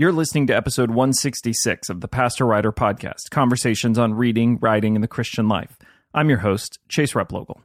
[0.00, 5.02] You're listening to episode 166 of the Pastor Writer Podcast Conversations on Reading, Writing, and
[5.02, 5.76] the Christian Life.
[6.14, 7.58] I'm your host, Chase Replogle.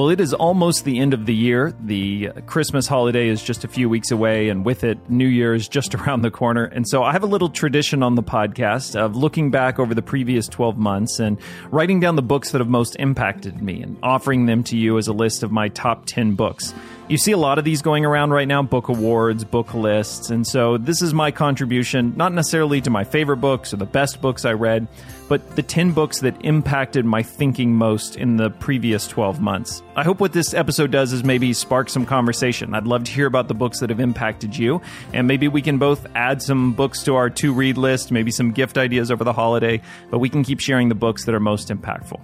[0.00, 1.74] Well, it is almost the end of the year.
[1.78, 5.68] The Christmas holiday is just a few weeks away, and with it, New Year is
[5.68, 6.64] just around the corner.
[6.64, 10.00] And so I have a little tradition on the podcast of looking back over the
[10.00, 11.36] previous 12 months and
[11.70, 15.06] writing down the books that have most impacted me and offering them to you as
[15.06, 16.72] a list of my top 10 books.
[17.10, 20.30] You see a lot of these going around right now book awards, book lists.
[20.30, 24.22] And so this is my contribution, not necessarily to my favorite books or the best
[24.22, 24.86] books I read,
[25.28, 29.82] but the 10 books that impacted my thinking most in the previous 12 months.
[29.96, 32.76] I hope what this episode does is maybe spark some conversation.
[32.76, 34.80] I'd love to hear about the books that have impacted you,
[35.12, 38.52] and maybe we can both add some books to our to read list, maybe some
[38.52, 39.82] gift ideas over the holiday,
[40.12, 42.20] but we can keep sharing the books that are most impactful.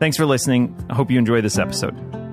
[0.00, 0.74] Thanks for listening.
[0.90, 2.23] I hope you enjoy this episode.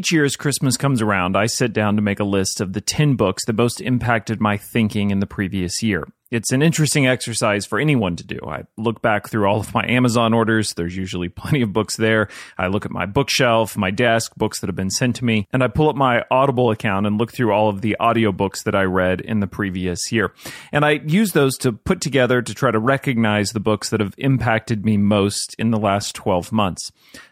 [0.00, 2.80] Each year as Christmas comes around, I sit down to make a list of the
[2.80, 6.08] 10 books that most impacted my thinking in the previous year.
[6.30, 8.38] It's an interesting exercise for anyone to do.
[8.46, 10.72] I look back through all of my Amazon orders.
[10.72, 12.28] There's usually plenty of books there.
[12.56, 15.62] I look at my bookshelf, my desk, books that have been sent to me, and
[15.62, 18.84] I pull up my Audible account and look through all of the audiobooks that I
[18.84, 20.32] read in the previous year.
[20.72, 24.14] And I use those to put together to try to recognize the books that have
[24.16, 26.90] impacted me most in the last 12 months.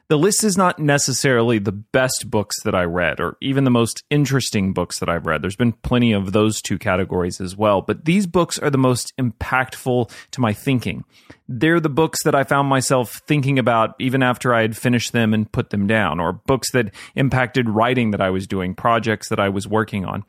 [0.08, 4.02] The list is not necessarily the best books that I read or even the most
[4.08, 5.42] interesting books that I've read.
[5.42, 9.12] There's been plenty of those two categories as well, but these books are the most
[9.18, 11.04] impactful to my thinking.
[11.46, 15.34] They're the books that I found myself thinking about even after I had finished them
[15.34, 19.38] and put them down, or books that impacted writing that I was doing, projects that
[19.38, 20.24] I was working on.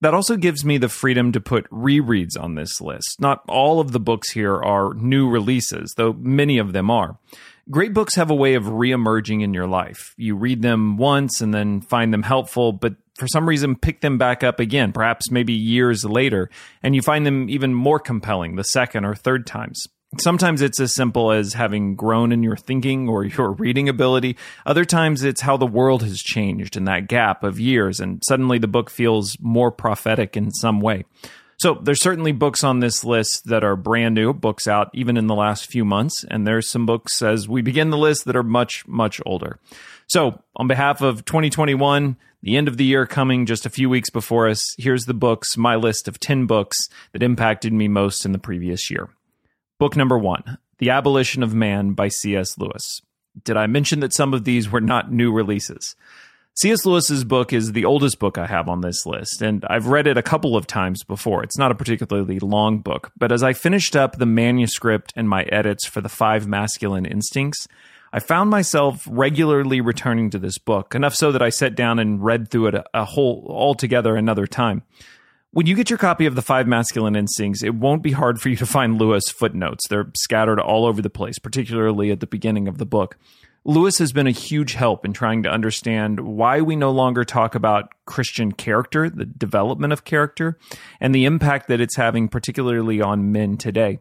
[0.00, 3.20] That also gives me the freedom to put rereads on this list.
[3.20, 7.18] Not all of the books here are new releases, though many of them are.
[7.70, 10.14] Great books have a way of reemerging in your life.
[10.16, 14.18] You read them once and then find them helpful, but for some reason pick them
[14.18, 16.50] back up again, perhaps maybe years later,
[16.82, 19.86] and you find them even more compelling the second or third times.
[20.18, 24.36] Sometimes it's as simple as having grown in your thinking or your reading ability.
[24.66, 28.58] Other times it's how the world has changed in that gap of years, and suddenly
[28.58, 31.04] the book feels more prophetic in some way.
[31.62, 35.28] So there's certainly books on this list that are brand new, books out even in
[35.28, 38.42] the last few months, and there's some books as we begin the list that are
[38.42, 39.60] much much older.
[40.08, 44.10] So, on behalf of 2021, the end of the year coming just a few weeks
[44.10, 46.76] before us, here's the books, my list of 10 books
[47.12, 49.10] that impacted me most in the previous year.
[49.78, 52.58] Book number 1, The Abolition of Man by C.S.
[52.58, 53.02] Lewis.
[53.44, 55.94] Did I mention that some of these were not new releases?
[56.54, 56.84] C.S.
[56.84, 60.18] Lewis's book is the oldest book I have on this list, and I've read it
[60.18, 61.42] a couple of times before.
[61.42, 65.44] It's not a particularly long book, but as I finished up the manuscript and my
[65.44, 67.66] edits for the five masculine instincts,
[68.12, 72.22] I found myself regularly returning to this book, enough so that I sat down and
[72.22, 74.82] read through it a, a whole altogether another time.
[75.52, 78.50] When you get your copy of the Five Masculine Instincts, it won't be hard for
[78.50, 79.88] you to find Lewis footnotes.
[79.88, 83.16] They're scattered all over the place, particularly at the beginning of the book.
[83.64, 87.54] Lewis has been a huge help in trying to understand why we no longer talk
[87.54, 90.58] about Christian character, the development of character,
[91.00, 94.00] and the impact that it's having, particularly on men today.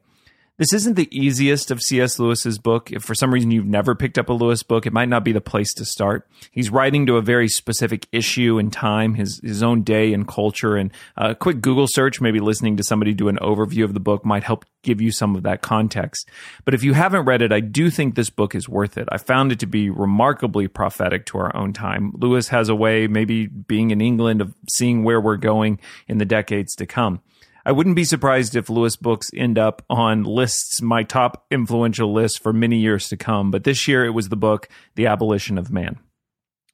[0.61, 2.19] This isn't the easiest of C.S.
[2.19, 2.91] Lewis's book.
[2.91, 5.31] If for some reason you've never picked up a Lewis book, it might not be
[5.31, 6.29] the place to start.
[6.51, 10.75] He's writing to a very specific issue and time, his his own day and culture.
[10.75, 14.23] And a quick Google search, maybe listening to somebody do an overview of the book,
[14.23, 16.29] might help give you some of that context.
[16.63, 19.07] But if you haven't read it, I do think this book is worth it.
[19.11, 22.13] I found it to be remarkably prophetic to our own time.
[22.13, 26.25] Lewis has a way, maybe being in England, of seeing where we're going in the
[26.25, 27.19] decades to come.
[27.66, 32.41] I wouldn't be surprised if Lewis books end up on lists, my top influential list
[32.41, 33.51] for many years to come.
[33.51, 36.00] But this year it was the book, The Abolition of Man.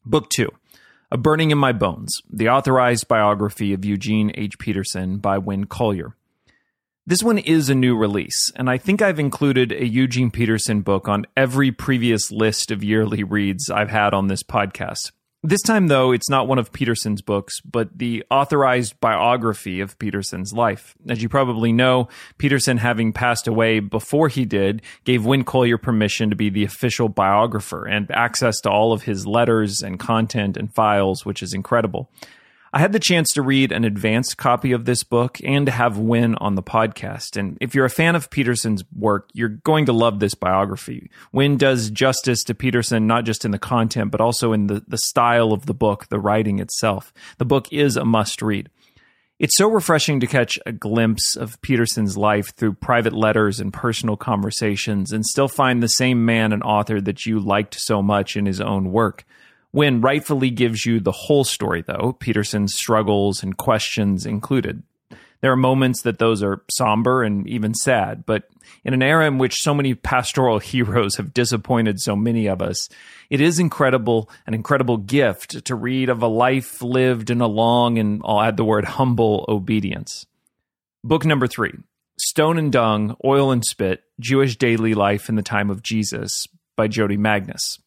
[0.05, 0.49] Book two,
[1.11, 4.57] A Burning in My Bones, the authorized biography of Eugene H.
[4.57, 6.15] Peterson by Winn Collier.
[7.05, 11.07] This one is a new release, and I think I've included a Eugene Peterson book
[11.07, 15.11] on every previous list of yearly reads I've had on this podcast.
[15.43, 20.51] This time, though, it's not one of Peterson's books, but the authorized biography of Peterson's
[20.51, 20.95] life.
[21.07, 22.07] As you probably know,
[22.39, 27.07] Peterson, having passed away before he did, gave Winn Collier permission to be the official
[27.07, 32.09] biographer and access to all of his letters and content and files, which is incredible.
[32.73, 35.97] I had the chance to read an advanced copy of this book and to have
[35.97, 37.37] Winn on the podcast.
[37.37, 41.09] And if you're a fan of Peterson's work, you're going to love this biography.
[41.31, 44.97] Winn does justice to Peterson, not just in the content, but also in the, the
[44.97, 47.13] style of the book, the writing itself.
[47.37, 48.69] The book is a must read.
[49.39, 54.17] It's so refreshing to catch a glimpse of Peterson's life through private letters and personal
[54.17, 58.47] conversations and still find the same man and author that you liked so much in
[58.47, 59.25] his own work.
[59.77, 64.81] Winn rightfully gives you the whole story, though, Peterson's struggles and questions included.
[65.41, 68.49] There are moments that those are somber and even sad, but
[68.83, 72.89] in an era in which so many pastoral heroes have disappointed so many of us,
[73.29, 77.99] it is incredible, an incredible gift to read of a life lived in a long
[77.99, 80.25] and I'll add the word humble obedience.
[81.03, 81.75] Book number three
[82.19, 86.87] Stone and Dung, Oil and Spit Jewish Daily Life in the Time of Jesus by
[86.87, 87.77] Jodi Magness.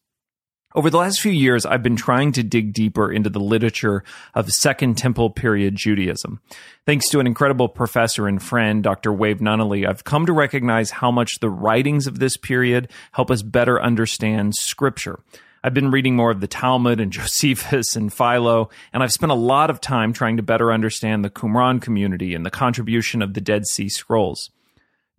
[0.73, 4.49] Over the last few years, I've been trying to dig deeper into the literature of
[4.53, 6.39] Second Temple period Judaism.
[6.85, 9.11] Thanks to an incredible professor and friend, Dr.
[9.11, 13.41] Wave Nunnally, I've come to recognize how much the writings of this period help us
[13.41, 15.19] better understand Scripture.
[15.61, 19.35] I've been reading more of the Talmud and Josephus and Philo, and I've spent a
[19.35, 23.41] lot of time trying to better understand the Qumran community and the contribution of the
[23.41, 24.49] Dead Sea Scrolls.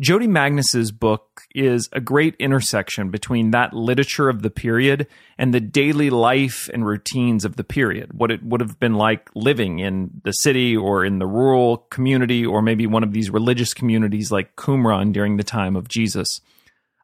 [0.02, 5.06] Jodi Magness's book is a great intersection between that literature of the period
[5.38, 8.12] and the daily life and routines of the period.
[8.12, 12.44] What it would have been like living in the city or in the rural community
[12.44, 16.40] or maybe one of these religious communities like Qumran during the time of Jesus.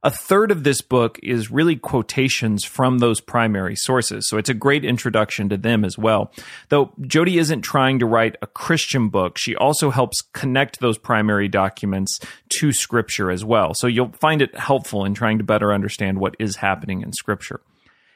[0.05, 4.55] A third of this book is really quotations from those primary sources, so it's a
[4.55, 6.31] great introduction to them as well.
[6.69, 11.49] Though Jodi isn't trying to write a Christian book, she also helps connect those primary
[11.49, 12.21] documents
[12.61, 13.75] to Scripture as well.
[13.75, 17.61] So you'll find it helpful in trying to better understand what is happening in Scripture.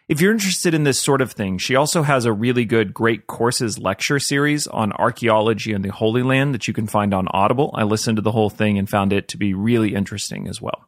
[0.09, 3.27] If you're interested in this sort of thing, she also has a really good Great
[3.27, 7.73] Courses lecture series on archaeology in the Holy Land that you can find on Audible.
[7.75, 10.87] I listened to the whole thing and found it to be really interesting as well.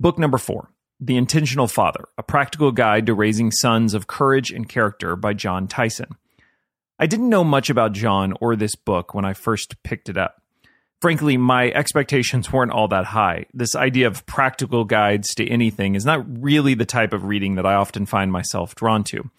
[0.00, 4.68] Book number four The Intentional Father A Practical Guide to Raising Sons of Courage and
[4.68, 6.16] Character by Jon Tyson.
[6.98, 10.42] I didn't know much about Jon or this book when I first picked it up.
[11.00, 13.46] Frankly, my expectations weren't all that high.
[13.54, 17.66] This idea of practical guides to anything is not really the type of reading that
[17.66, 19.30] I often find myself drawn to.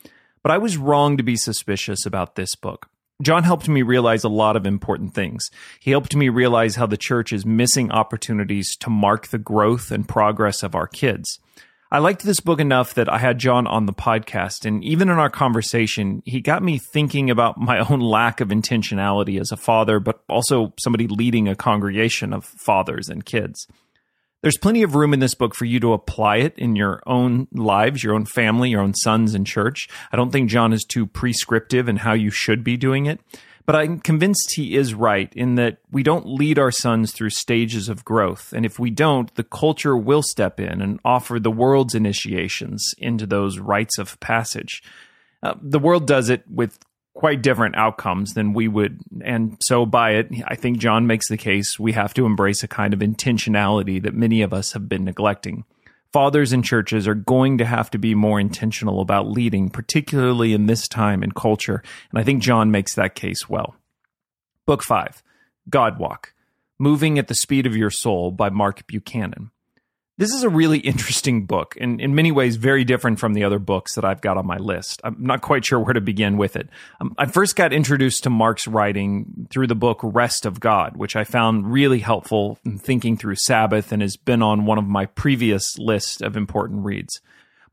[0.42, 2.90] But I was wrong to be suspicious about this book.
[3.22, 5.50] Jon helped me realize a lot of important things.
[5.80, 10.08] He helped me realize how the church is missing opportunities to mark the growth and
[10.08, 11.40] progress of our kids.
[11.92, 15.18] I liked this book enough that I had Jon on the podcast, and even in
[15.18, 20.02] our conversation, he got me thinking about my own lack of intentionality as a father,
[20.02, 23.66] but also somebody leading a congregation of fathers and kids.
[24.46, 27.48] There's plenty of room in this book for you to apply it in your own
[27.52, 29.90] lives, your own family, your own sons in church.
[30.12, 33.20] I don't think Jon is too prescriptive in how you should be doing it.
[33.66, 37.90] But I'm convinced he is right in that we don't lead our sons through stages
[37.90, 38.54] of growth.
[38.54, 43.26] And if we don't, the culture will step in and offer the world's initiations into
[43.26, 44.84] those rites of passage.
[45.42, 46.78] Uh, the world does it with
[47.16, 49.02] quite different outcomes than we would.
[49.24, 52.68] And so, by it, I think Jon makes the case we have to embrace a
[52.68, 55.64] kind of intentionality that many of us have been neglecting.
[56.14, 60.68] Fathers and churches are going to have to be more intentional about leading, particularly in
[60.68, 61.82] this time and culture.
[62.12, 63.76] And I think Jon makes that case well.
[64.66, 65.24] Book 5
[65.70, 66.34] God Walk
[66.78, 69.52] Moving at the Speed of Your Soul by Mark Buchanan.
[70.18, 73.60] This is a really interesting book and in many ways very different from the other
[73.60, 75.02] books that I've got on my list.
[75.04, 76.70] I'm not quite sure where to begin with it.
[77.02, 81.18] Um, I first got introduced to Mark's writing through the book Rest of God, which
[81.18, 85.06] I found really helpful in thinking through Sabbath and has been on one of my
[85.06, 87.20] previous list of important reads.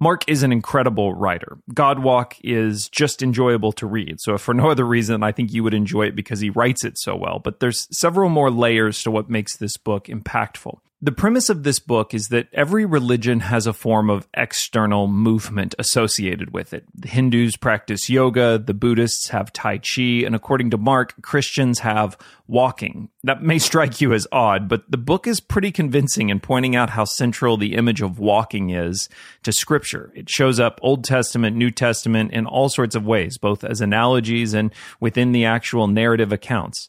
[0.00, 1.58] Mark is an incredible writer.
[1.72, 4.16] God Walk is just enjoyable to read.
[4.18, 6.84] So, if for no other reason, I think you would enjoy it because he writes
[6.84, 7.38] it so well.
[7.38, 10.78] But there's several more layers to what makes this book impactful.
[11.04, 15.74] The premise of this book is that every religion has a form of external movement
[15.76, 16.84] associated with it.
[16.94, 22.16] The Hindus practice yoga, the Buddhists have Tai Chi, and according to Mark, Christians have
[22.46, 23.08] walking.
[23.24, 26.90] That may strike you as odd, but the book is pretty convincing in pointing out
[26.90, 29.08] how central the image of walking is
[29.42, 30.12] to Scripture.
[30.14, 34.54] It shows up Old Testament, New Testament in all sorts of ways, both as analogies
[34.54, 36.88] and within the actual narrative accounts.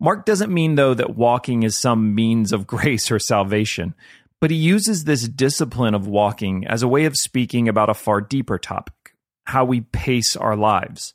[0.00, 3.94] Mark doesn't mean, though, that walking is some means of grace or salvation,
[4.40, 8.20] but he uses this discipline of walking as a way of speaking about a far
[8.20, 8.94] deeper topic
[9.48, 11.14] how we pace our lives.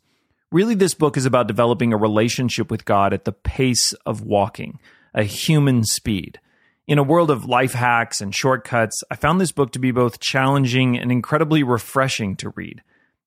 [0.51, 4.79] Really, this book is about developing a relationship with God at the pace of walking,
[5.13, 6.39] a human speed.
[6.87, 10.19] In a world of life hacks and shortcuts, I found this book to be both
[10.19, 12.81] challenging and incredibly refreshing to read.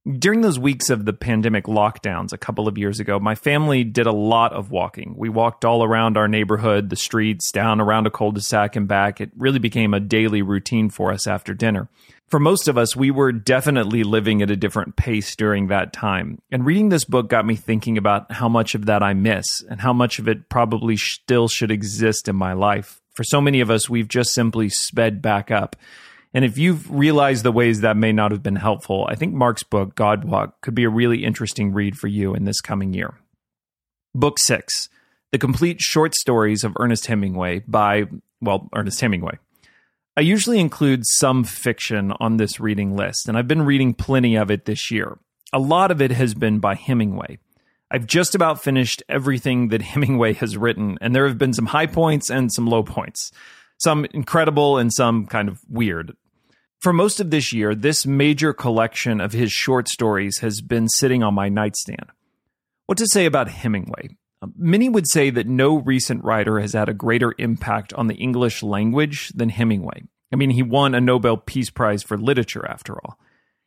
[0.07, 4.07] During those weeks of the pandemic lockdowns a couple of years ago, my family did
[4.07, 5.17] a lot of walking.
[5.17, 8.87] We walked all around our neighborhood, the streets, down around a cul de sac and
[8.87, 9.21] back.
[9.21, 11.89] It really became a daily routine for us after dinner.
[12.29, 16.39] For most of us, we were definitely living at a different pace during that time.
[16.53, 19.81] And reading this book got me thinking about how much of that I miss and
[19.81, 23.01] how much of it probably still should exist in my life.
[23.15, 25.75] For so many of us, we've just simply sped back up.
[26.37, 29.63] And if you've realized the ways that may not have been helpful, I think Mark's
[29.63, 33.15] book, God Walk, could be a really interesting read for you in this coming year.
[34.15, 34.91] Book six
[35.33, 38.05] The Complete Short Stories of Ernest Hemingway by,
[38.43, 39.39] well, Ernest Hemingway.
[40.15, 44.51] I usually include some fiction on this reading list, and I've been reading plenty of
[44.51, 45.17] it this year.
[45.55, 47.39] A lot of it has been by Hemingway.
[47.91, 51.87] I've just about finished everything that Hemingway has written, and there have been some high
[51.87, 53.33] points and some low points,
[53.79, 56.15] some incredible and some kind of weird.
[56.81, 61.23] For most of this year, this major collection of his short stories has been sitting
[61.23, 62.07] on my nightstand.
[62.87, 64.17] What to say about Hemingway?
[64.43, 68.15] Um, many would say that no recent writer has had a greater impact on the
[68.15, 70.03] English language than Hemingway.
[70.33, 73.19] I mean, he won a Nobel Peace Prize for Literature, after all.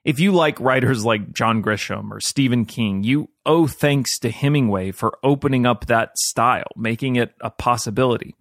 [0.06, 4.92] If you like writers like John Grisham or Stephen King, you owe thanks to Hemingway
[4.92, 8.36] for opening up that style, making it a possibility.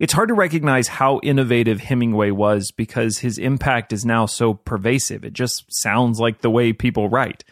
[0.00, 5.26] It's hard to recognize how innovative Hemingway was because his impact is now so pervasive.
[5.26, 7.44] It just sounds like the way people write.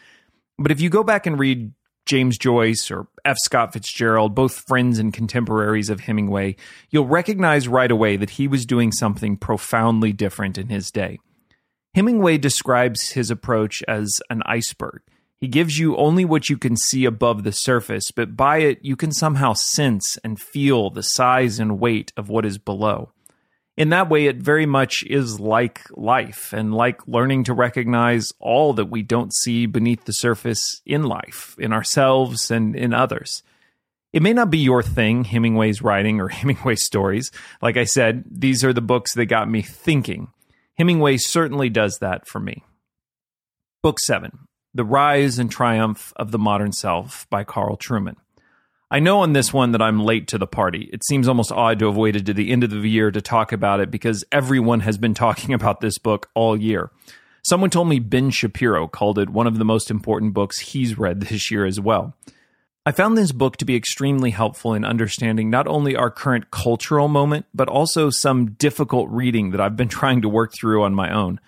[0.57, 1.71] But if you go back and read
[2.07, 3.37] James Joyce or F.
[3.37, 6.55] Scott Fitzgerald, both friends and contemporaries of Hemingway,
[6.89, 11.19] you'll recognize right away that he was doing something profoundly different in his day.
[11.93, 15.01] Hemingway describes his approach as an iceberg.
[15.39, 18.95] He gives you only what you can see above the surface, but by it you
[18.95, 23.13] can somehow sense and feel the size and weight of what is below.
[23.77, 28.73] In that way, it very much is like life and like learning to recognize all
[28.73, 33.41] that we don't see beneath the surface in life, in ourselves and in others.
[34.11, 37.31] It may not be your thing, Hemingway's writing or Hemingway's stories.
[37.61, 40.33] Like I said, these are the books that got me thinking.
[40.77, 42.65] Hemingway certainly does that for me.
[43.81, 48.15] Book 7 the Rise and Triumph of the Modern Self by Carl Trueman.
[48.91, 50.89] I know on this one that I'm late to the party.
[50.91, 53.51] It seems almost odd to have waited to the end of the year to talk
[53.51, 56.91] about it because everyone has been talking about this book all year.
[57.43, 61.21] Someone told me Ben Shapiro called it one of the most important books he's read
[61.29, 62.15] this year as well.
[62.85, 67.07] I found this book to be extremely helpful in understanding not only our current cultural
[67.07, 71.13] moment, but also some difficult reading that I've been trying to work through on my
[71.13, 71.39] own.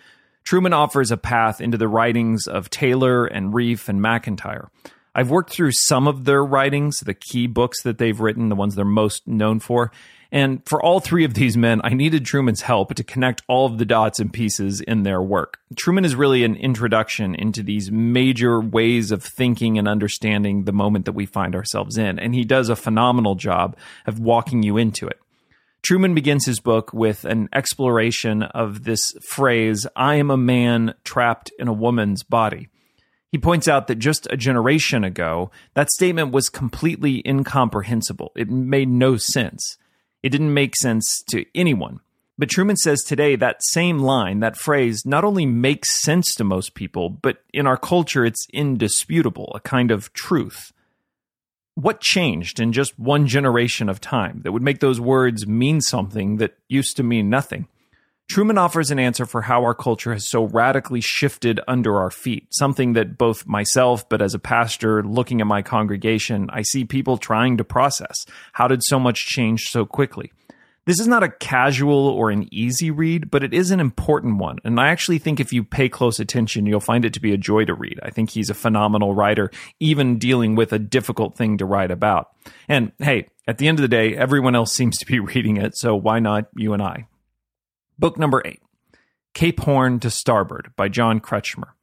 [0.45, 4.69] Trueman offers a path into the writings of Taylor and Rieff and MacIntyre.
[5.13, 8.75] I've worked through some of their writings, the key books that they've written, the ones
[8.75, 9.91] they're most known for.
[10.31, 13.77] And for all three of these men, I needed Trueman's help to connect all of
[13.77, 15.59] the dots and pieces in their work.
[15.75, 21.03] Truman is really an introduction into these major ways of thinking and understanding the moment
[21.03, 22.17] that we find ourselves in.
[22.17, 25.19] And he does a phenomenal job of walking you into it.
[25.83, 31.51] Trueman begins his book with an exploration of this phrase, I am a man trapped
[31.57, 32.69] in a woman's body.
[33.31, 38.31] He points out that just a generation ago, that statement was completely incomprehensible.
[38.35, 39.77] It made no sense.
[40.21, 42.01] It didn't make sense to anyone.
[42.37, 46.75] But Trueman says today that same line, that phrase, not only makes sense to most
[46.75, 50.71] people, but in our culture, it's indisputable, a kind of truth.
[51.75, 56.37] What changed in just one generation of time that would make those words mean something
[56.37, 57.67] that used to mean nothing?
[58.31, 62.47] Trueman offers an answer for how our culture has so radically shifted under our feet,
[62.51, 67.17] something that both myself, but as a pastor looking at my congregation, I see people
[67.17, 68.25] trying to process.
[68.53, 70.31] How did so much change so quickly?
[70.85, 74.57] This is not a casual or an easy read, but it is an important one.
[74.63, 77.37] And I actually think if you pay close attention, you'll find it to be a
[77.37, 77.99] joy to read.
[78.01, 82.31] I think he's a phenomenal writer, even dealing with a difficult thing to write about.
[82.67, 85.77] And hey, at the end of the day, everyone else seems to be reading it,
[85.77, 87.07] so why not you and I?
[87.99, 88.61] Book number eight
[89.35, 91.73] Cape Horn to Starboard by John Kretschmer.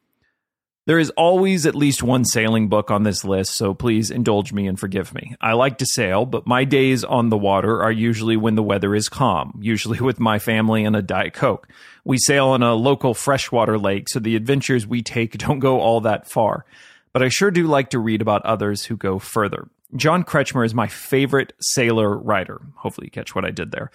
[0.88, 4.66] There is always at least one sailing book on this list, so please indulge me
[4.66, 5.36] and forgive me.
[5.38, 8.94] I like to sail, but my days on the water are usually when the weather
[8.94, 11.68] is calm, usually with my family and a Diet Coke.
[12.06, 16.00] We sail on a local freshwater lake, so the adventures we take don't go all
[16.00, 16.64] that far.
[17.12, 19.68] But I sure do like to read about others who go further.
[19.94, 22.62] John Kretschmer is my favorite sailor writer.
[22.76, 23.90] Hopefully, you catch what I did there.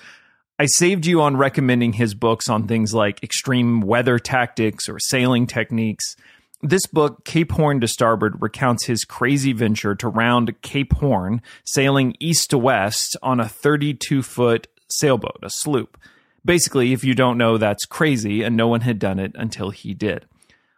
[0.60, 5.48] I saved you on recommending his books on things like extreme weather tactics or sailing
[5.48, 6.16] techniques.
[6.66, 12.16] This book, Cape Horn to Starboard, recounts his crazy venture to round Cape Horn, sailing
[12.22, 15.98] east to west on a 32 foot sailboat, a sloop.
[16.46, 19.94] Basically, if you don't know, that's crazy, and no one had done it until he
[19.94, 20.26] did.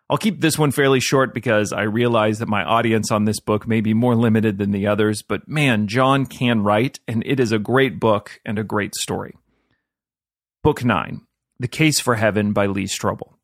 [0.09, 3.67] I'll keep this one fairly short because I realize that my audience on this book
[3.67, 7.51] may be more limited than the others, but man, John can write, and it is
[7.51, 9.35] a great book and a great story.
[10.63, 11.21] Book 9
[11.59, 13.34] The Case for Heaven by Lee Strobel.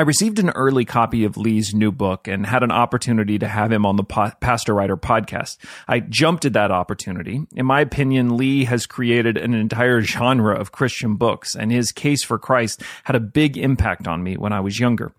[0.00, 3.72] I received an early copy of Lee's new book and had an opportunity to have
[3.72, 5.56] him on the po- Pastor Writer podcast.
[5.88, 7.40] I jumped at that opportunity.
[7.56, 12.22] In my opinion, Lee has created an entire genre of Christian books, and his case
[12.22, 15.10] for Christ had a big impact on me when I was younger.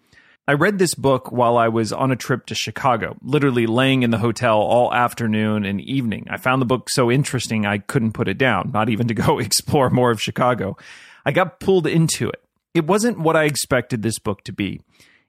[0.47, 4.11] I read this book while I was on a trip to Chicago, literally laying in
[4.11, 6.25] the hotel all afternoon and evening.
[6.29, 9.39] I found the book so interesting I couldn't put it down, not even to go
[9.39, 10.77] explore more of Chicago.
[11.25, 12.41] I got pulled into it
[12.73, 14.81] it wasn't what I expected this book to be.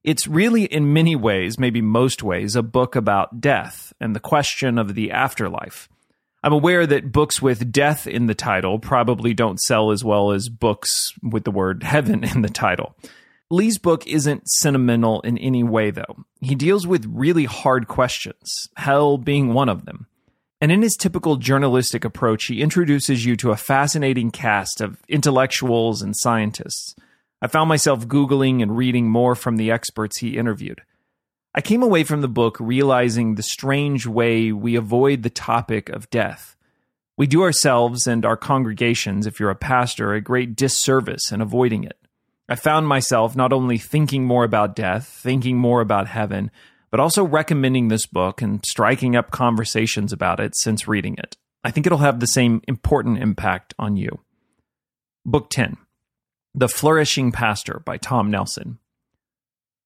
[0.02, 4.78] It's really, in many ways, maybe most ways, a book about death and the question
[4.78, 5.88] of the afterlife.
[6.42, 10.48] I'm aware that books with death in the title probably don't sell as well as
[10.48, 12.96] books with the word heaven in the title.
[13.50, 16.24] Lee's book isn't sentimental in any way, though.
[16.40, 20.06] He deals with really hard questions, hell being one of them.
[20.62, 26.00] And in his typical journalistic approach, he introduces you to a fascinating cast of intellectuals
[26.00, 26.94] and scientists.
[27.42, 30.82] I found myself Googling and reading more from the experts he interviewed.
[31.54, 36.10] I came away from the book realizing the strange way we avoid the topic of
[36.10, 36.56] death.
[37.16, 41.84] We do ourselves and our congregations, if you're a pastor, a great disservice in avoiding
[41.84, 41.98] it.
[42.48, 46.50] I found myself not only thinking more about death, thinking more about heaven,
[46.90, 51.36] but also recommending this book and striking up conversations about it since reading it.
[51.64, 54.20] I think it'll have the same important impact on you.
[55.24, 55.76] Book 10
[56.54, 58.78] the Flourishing Pastor by Tom Nelson.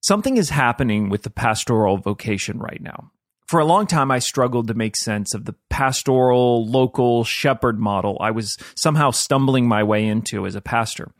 [0.00, 3.10] Something is happening with the pastoral vocation right now.
[3.46, 8.16] For a long time, I struggled to make sense of the pastoral, local shepherd model
[8.18, 11.12] I was somehow stumbling my way into as a pastor.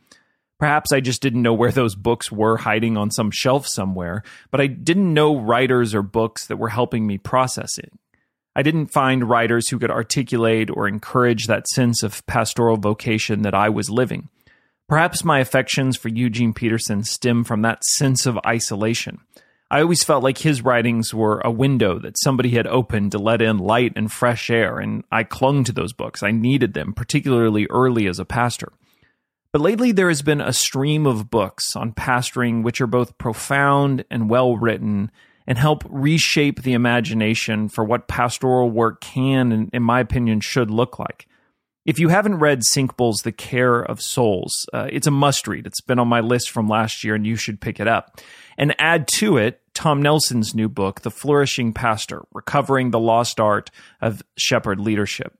[0.57, 4.61] Perhaps I just didn't know where those books were hiding on some shelf somewhere, but
[4.61, 7.91] I didn't know writers or books that were helping me process it.
[8.55, 13.53] I didn't find writers who could articulate or encourage that sense of pastoral vocation that
[13.53, 14.29] I was living.
[14.87, 19.19] Perhaps my affections for Eugene Peterson stem from that sense of isolation.
[19.71, 23.41] I always felt like his writings were a window that somebody had opened to let
[23.41, 26.21] in light and fresh air, and I clung to those books.
[26.21, 28.71] I needed them, particularly early as a pastor.
[29.51, 34.05] But lately, there has been a stream of books on pastoring which are both profound
[34.11, 35.09] and well written
[35.47, 40.69] and help reshape the imagination for what pastoral work can and, in my opinion, should
[40.69, 41.27] look like.
[41.85, 45.67] If you haven't read Senkbeil's The Care of Souls, uh, it's a must read.
[45.67, 48.19] It's been on my list from last year, and you should pick it up.
[48.57, 53.69] And add to it Tom Nelson's new book, The Flourishing Pastor Recovering the Lost Art
[54.01, 55.37] of Shepherd Leadership.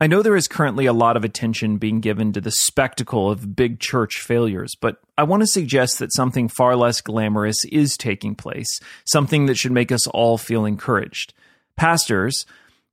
[0.00, 3.56] I know there is currently a lot of attention being given to the spectacle of
[3.56, 8.36] big church failures, but I want to suggest that something far less glamorous is taking
[8.36, 11.34] place, something that should make us all feel encouraged.
[11.76, 12.46] Pastors,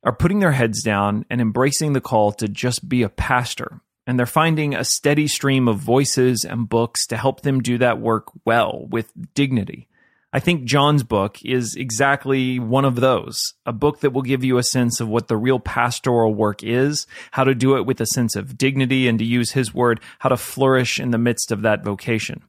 [0.03, 3.81] are putting their heads down and embracing the call to just be a pastor.
[4.05, 7.99] And they're finding a steady stream of voices and books to help them do that
[7.99, 9.89] work well with dignity.
[10.31, 14.57] I think John's book is exactly one of those a book that will give you
[14.57, 18.05] a sense of what the real pastoral work is, how to do it with a
[18.05, 21.61] sense of dignity, and to use his word, how to flourish in the midst of
[21.63, 22.43] that vocation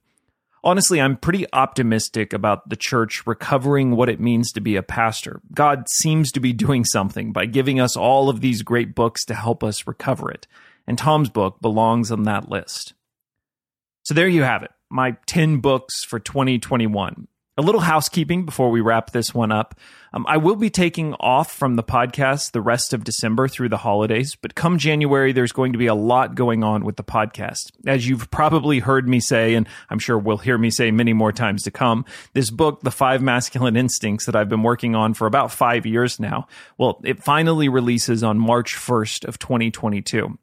[0.63, 5.41] honestly, I'm pretty optimistic about the church recovering what it means to be a pastor.
[5.53, 9.35] God seems to be doing something by giving us all of these great books to
[9.35, 10.47] help us recover it.
[10.87, 12.93] And Tom's book belongs on that list.
[14.03, 17.27] So there you have it, my 10 books for 2021.
[17.59, 19.75] A little housekeeping before we wrap this one up.
[20.13, 23.75] Um, I will be taking off from the podcast the rest of December through the
[23.75, 27.73] holidays, but come January, there's going to be a lot going on with the podcast.
[27.85, 31.33] As you've probably heard me say, and I'm sure will hear me say many more
[31.33, 35.27] times to come, this book, The Five Masculine Instincts, that I've been working on for
[35.27, 40.39] about five years now, well, it finally releases on March 1st of 2022.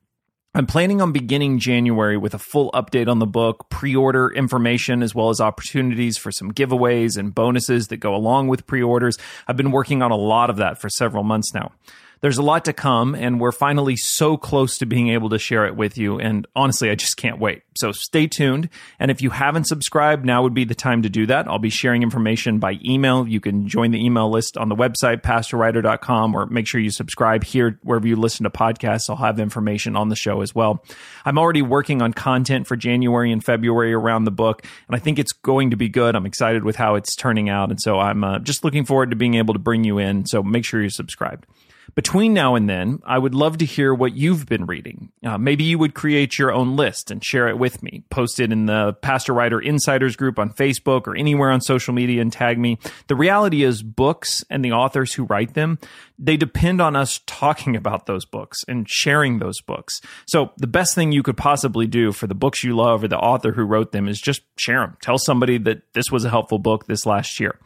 [0.56, 5.02] I'm planning on beginning January with a full update on the book, pre order information,
[5.02, 9.18] as well as opportunities for some giveaways and bonuses that go along with pre orders.
[9.46, 11.72] I've been working on a lot of that for several months now
[12.20, 15.66] there's a lot to come, and we're finally so close to being able to share
[15.66, 16.18] it with you.
[16.18, 17.62] And honestly, I just can't wait.
[17.76, 18.68] So stay tuned.
[18.98, 21.46] And if you haven't subscribed, now would be the time to do that.
[21.46, 23.28] I'll be sharing information by email.
[23.28, 27.44] You can join the email list on the website, pastorwriter.com, or make sure you subscribe
[27.44, 29.10] here wherever you listen to podcasts.
[29.10, 30.82] I'll have information on the show as well.
[31.24, 35.18] I'm already working on content for January and February around the book, and I think
[35.18, 36.16] it's going to be good.
[36.16, 37.70] I'm excited with how it's turning out.
[37.70, 40.26] And so I'm uh, just looking forward to being able to bring you in.
[40.26, 41.46] So make sure you're subscribed.
[41.94, 45.12] Between now and then, I would love to hear what you've been reading.
[45.24, 48.04] Uh, maybe you would create your own list and share it with me.
[48.10, 52.20] Post it in the Pastor Writer Insiders group on Facebook or anywhere on social media
[52.20, 52.78] and tag me.
[53.06, 55.78] The reality is, books and the authors who write them,
[56.18, 60.00] they depend on us talking about those books and sharing those books.
[60.26, 63.18] So the best thing you could possibly do for the books you love or the
[63.18, 64.96] author who wrote them is just share them.
[65.00, 67.58] Tell somebody that this was a helpful book this last year.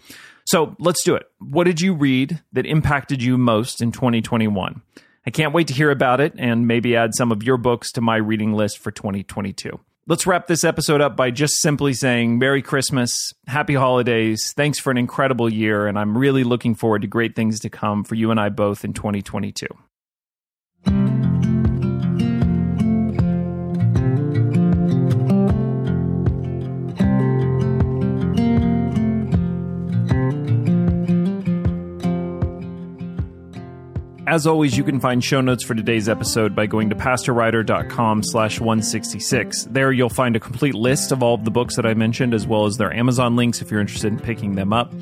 [0.46, 1.26] So let's do it.
[1.38, 4.82] What did you read that impacted you most in 2021?
[5.26, 8.00] I can't wait to hear about it and maybe add some of your books to
[8.00, 9.78] my reading list for 2022.
[10.06, 14.90] Let's wrap this episode up by just simply saying Merry Christmas, Happy Holidays, thanks for
[14.90, 18.30] an incredible year, and I'm really looking forward to great things to come for you
[18.30, 19.66] and I both in 2022.
[34.30, 38.60] As always, you can find show notes for today's episode by going to pastorwriter.com slash
[38.60, 39.64] 166.
[39.64, 42.46] There you'll find a complete list of all of the books that I mentioned, as
[42.46, 44.94] well as their Amazon links if you're interested in picking them up.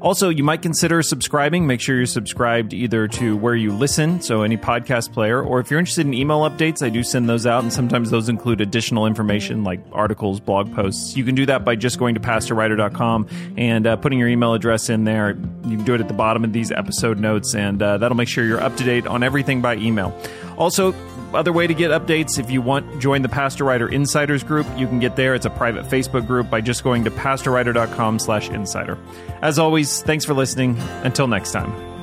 [0.00, 1.66] Also, you might consider subscribing.
[1.66, 5.68] Make sure you're subscribed either to where you listen, so any podcast player, or if
[5.68, 9.06] you're interested in email updates, I do send those out, and sometimes those include additional
[9.06, 11.16] information like articles, blog posts.
[11.16, 14.90] You can do that by just going to pastorwriter.com and uh, putting your email address
[14.90, 15.30] in there.
[15.64, 18.28] You can do it at the bottom of these episode notes, and uh, that'll make
[18.28, 20.18] sure you're to date on everything by email.
[20.56, 20.94] Also,
[21.34, 24.66] other way to get updates if you want join the pastor writer insiders group.
[24.76, 25.34] You can get there.
[25.34, 28.98] It's a private facebook group by just going to pastorwriter.com slash insider.
[29.42, 30.78] As always thanks for listening.
[31.02, 31.95] Until next time